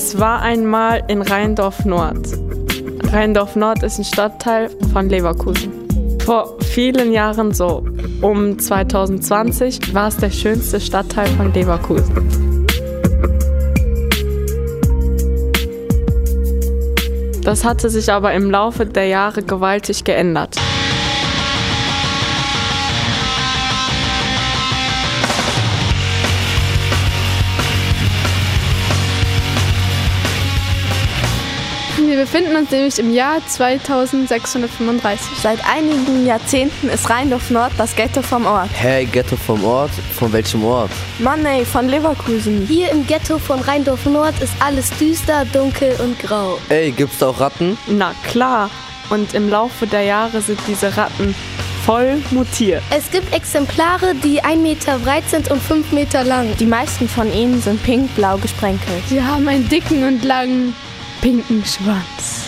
[0.00, 2.28] Es war einmal in Rheindorf Nord.
[3.10, 5.72] Rheindorf Nord ist ein Stadtteil von Leverkusen.
[6.24, 7.84] Vor vielen Jahren, so
[8.22, 12.64] um 2020, war es der schönste Stadtteil von Leverkusen.
[17.42, 20.54] Das hatte sich aber im Laufe der Jahre gewaltig geändert.
[32.08, 35.40] Wir befinden uns nämlich im Jahr 2635.
[35.42, 38.70] Seit einigen Jahrzehnten ist Rheindorf Nord das Ghetto vom Ort.
[38.72, 39.90] Hey, Ghetto vom Ort?
[40.18, 40.90] Von welchem Ort?
[41.18, 42.66] Mann ey, von Leverkusen.
[42.66, 46.58] Hier im Ghetto von Rheindorf Nord ist alles düster, dunkel und grau.
[46.70, 47.76] Ey, gibt's da auch Ratten?
[47.88, 48.70] Na klar.
[49.10, 51.34] Und im Laufe der Jahre sind diese Ratten
[51.84, 52.82] voll mutiert.
[52.88, 56.56] Es gibt Exemplare, die 1 Meter breit sind und 5 Meter lang.
[56.58, 59.02] Die meisten von ihnen sind pink-blau gesprenkelt.
[59.10, 60.74] Sie haben einen dicken und langen
[61.20, 62.46] pinken Schwanz.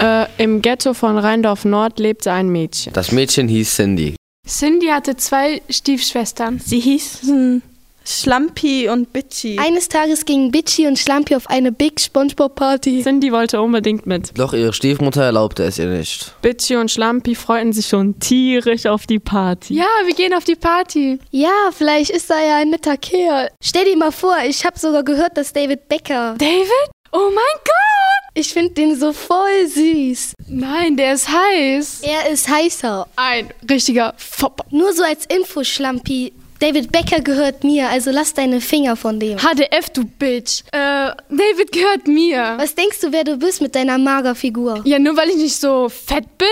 [0.00, 2.92] Äh, Im Ghetto von Rheindorf Nord lebte ein Mädchen.
[2.92, 4.16] Das Mädchen hieß Cindy.
[4.46, 6.58] Cindy hatte zwei Stiefschwestern.
[6.58, 7.62] Sie hießen
[8.04, 9.58] Schlampi und Bitchy.
[9.58, 13.02] Eines Tages gingen Bitchy und Schlampi auf eine Big SpongeBob Party.
[13.02, 14.38] Cindy wollte unbedingt mit.
[14.38, 16.34] Doch ihre Stiefmutter erlaubte es ihr nicht.
[16.42, 19.74] Bitchy und Schlampi freuten sich schon tierisch auf die Party.
[19.74, 21.18] Ja, wir gehen auf die Party.
[21.30, 23.48] Ja, vielleicht ist er ja ein netter Kerl.
[23.62, 26.34] Stell dir mal vor, ich habe sogar gehört, dass David Becker.
[26.38, 26.90] David?
[27.12, 28.32] Oh mein Gott!
[28.34, 30.32] Ich finde den so voll süß.
[30.48, 32.00] Nein, der ist heiß.
[32.02, 33.06] Er ist heißer.
[33.16, 34.62] Ein richtiger Fopp.
[34.70, 36.32] Nur so als Info, Schlampi.
[36.62, 39.36] David Becker gehört mir, also lass deine Finger von dem.
[39.36, 40.62] HDF, du Bitch.
[40.70, 42.54] Äh, David gehört mir.
[42.56, 44.80] Was denkst du, wer du bist mit deiner Magerfigur?
[44.84, 46.46] Ja, nur weil ich nicht so fett bin?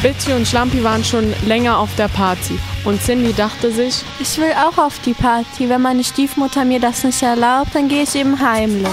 [0.00, 2.56] Bitchy und Schlampi waren schon länger auf der Party.
[2.84, 5.68] Und Cindy dachte sich, Ich will auch auf die Party.
[5.68, 8.86] Wenn meine Stiefmutter mir das nicht erlaubt, dann gehe ich eben heimlich.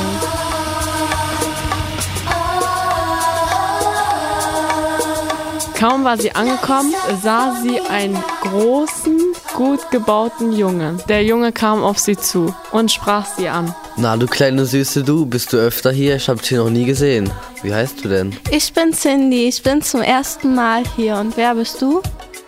[5.81, 6.93] Kaum war sie angekommen,
[7.23, 9.17] sah sie einen großen,
[9.55, 11.01] gut gebauten Jungen.
[11.09, 13.73] Der Junge kam auf sie zu und sprach sie an.
[13.97, 16.17] Na, du kleine Süße, du, bist du öfter hier?
[16.17, 17.31] Ich hab dich noch nie gesehen.
[17.63, 18.35] Wie heißt du denn?
[18.51, 19.47] Ich bin Cindy.
[19.47, 21.15] Ich bin zum ersten Mal hier.
[21.15, 22.03] Und wer bist du?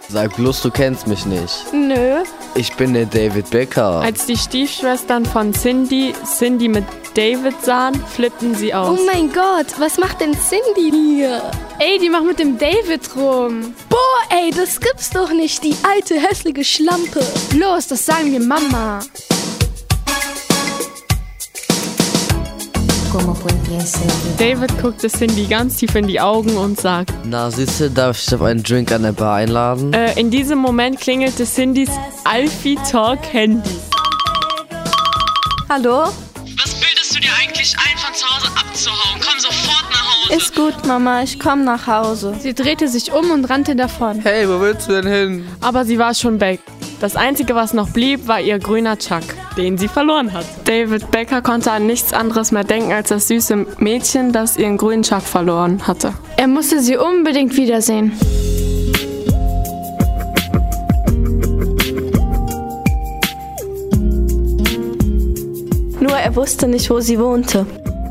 [0.10, 1.74] Sag bloß, du kennst mich nicht.
[1.74, 2.24] Nö.
[2.54, 4.02] Ich bin der David Becker.
[4.02, 6.84] Als die Stiefschwestern von Cindy Cindy mit
[7.16, 8.98] David sahen, flippten sie aus.
[8.98, 11.42] Oh mein Gott, was macht denn Cindy hier?
[11.78, 13.76] Ey, die macht mit dem David rum.
[13.88, 13.98] Boah,
[14.36, 17.24] ey, das gibt's doch nicht, die alte hässliche Schlampe.
[17.56, 19.00] Los, das sagen wir Mama.
[24.40, 28.36] David guckte Cindy ganz tief in die Augen und sagte, Na, Süße, darf ich dich
[28.36, 29.94] auf einen Drink an der Bar einladen?
[29.94, 31.90] äh, in diesem Moment klingelte Cindys
[32.24, 33.70] Alfie Talk Handy.
[35.70, 36.06] Hallo?
[38.84, 39.22] Abzuhauen?
[39.22, 40.34] Komm sofort nach Hause.
[40.36, 41.24] Ist gut, Mama.
[41.24, 42.36] Ich komme nach Hause.
[42.40, 44.20] Sie drehte sich um und rannte davon.
[44.22, 45.48] Hey, wo willst du denn hin?
[45.62, 46.60] Aber sie war schon weg.
[47.00, 49.24] Das Einzige, was noch blieb, war ihr grüner Chuck,
[49.58, 50.48] den sie verloren hatte.
[50.64, 55.04] David Becker konnte an nichts anderes mehr denken als das süße Mädchen, das ihren grünen
[55.04, 56.14] Chuck verloren hatte.
[56.38, 58.14] Er musste sie unbedingt wiedersehen.
[66.00, 67.66] Nur er wusste nicht, wo sie wohnte.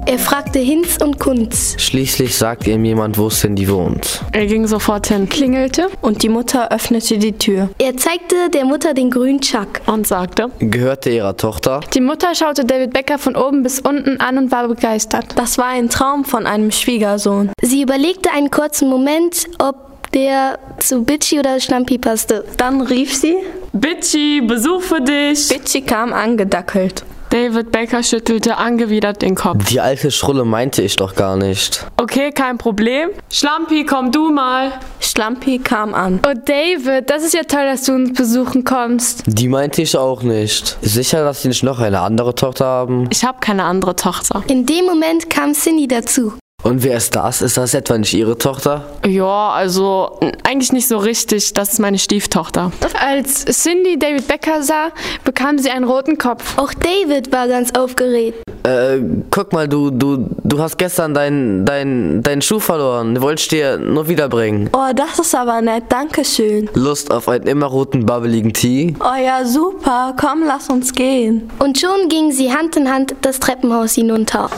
[0.05, 1.77] Er fragte Hinz und Kunz.
[1.79, 4.21] Schließlich sagte ihm jemand, wo Cindy wohnt.
[4.33, 5.89] Er ging sofort hin Klingelte.
[6.01, 7.71] Und die Mutter öffnete die Tür.
[7.79, 9.81] Er zeigte der Mutter den grünen Chuck.
[9.87, 11.81] und sagte, Gehörte ihrer Tochter?
[11.95, 15.27] Die Mutter schaute David Becker von oben bis unten an und war begeistert.
[15.37, 17.53] Das war ein Traum von einem Schwiegersohn.
[17.62, 22.44] Sie überlegte einen kurzen Moment, ob der zu Bitchy oder Schlampi passte.
[22.56, 23.37] Dann rief sie.
[23.73, 25.49] Bitchy, Besuch für dich.
[25.49, 27.05] Bitchy kam angedackelt.
[27.32, 29.64] David Becker schüttelte angewidert den Kopf.
[29.64, 31.87] Die alte Schrulle meinte ich doch gar nicht.
[31.96, 33.08] Okay, kein Problem.
[33.31, 34.73] Schlampi, komm du mal.
[35.00, 36.20] Schlampi kam an.
[36.26, 39.23] Oh David, das ist ja toll, dass du uns besuchen kommst.
[39.26, 40.76] Die meinte ich auch nicht.
[40.82, 43.08] Sicher, dass sie nicht noch eine andere Tochter haben?
[43.11, 44.44] Ich habe keine andere Tochter.
[44.49, 46.35] In dem Moment kam Cindy dazu.
[46.62, 47.43] Und wer ist das?
[47.43, 48.85] Ist das etwa nicht ihre Tochter?
[49.06, 51.55] Ja, also eigentlich nicht so richtig.
[51.55, 52.70] Das ist meine Stieftochter.
[53.00, 54.91] Als Cindy David Becker sah,
[55.25, 56.56] bekam sie einen roten Kopf.
[56.59, 58.43] Auch David war ganz aufgeregt.
[58.64, 59.00] Äh,
[59.31, 63.14] guck mal, du, du, du hast gestern deinen dein, deinen Schuh verloren.
[63.14, 64.70] Den wollte ich dir nur wiederbringen.
[64.73, 65.85] Oh, das ist aber nett.
[65.88, 66.70] Dankeschön.
[66.75, 68.94] Lust auf einen immer roten, babbeligen Tee?
[69.00, 70.14] Oh ja, super.
[70.19, 71.50] Komm, lass uns gehen.
[71.59, 74.49] Und schon gingen sie Hand in Hand das Treppenhaus hinunter.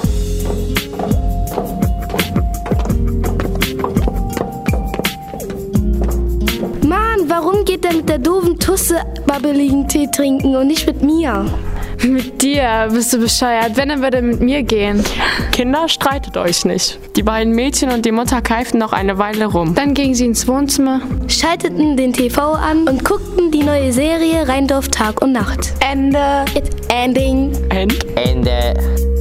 [7.84, 8.96] Geht er mit der doofen Tusse
[9.26, 11.46] babbeligen Tee trinken und nicht mit mir?
[12.02, 13.76] Mit dir bist du bescheuert.
[13.76, 15.02] Wenn, dann würde er mit mir gehen.
[15.52, 16.98] Kinder, streitet euch nicht.
[17.16, 19.74] Die beiden Mädchen und die Mutter keiften noch eine Weile rum.
[19.74, 21.00] Dann gingen sie ins Wohnzimmer.
[21.28, 25.74] Schalteten den TV an und guckten die neue Serie Rheindorf Tag und Nacht.
[25.80, 26.44] Ende.
[26.54, 27.52] It's ending.
[27.70, 28.04] End.
[28.16, 29.13] Ende.